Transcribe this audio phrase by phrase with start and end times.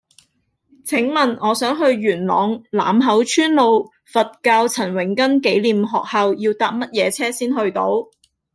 [0.83, 8.07] 請問我想去元朗欖口村路佛教陳榮根紀念學校要搭乜嘢車先去到